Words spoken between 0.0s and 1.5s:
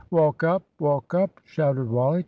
"Walk up, walk up!"